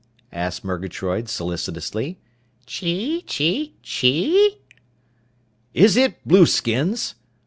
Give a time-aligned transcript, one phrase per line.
[0.33, 2.17] _"asked Murgatroyd solicitously.
[2.65, 4.57] "Chee chee chee?"
[5.75, 7.13] "Is it blueskins?"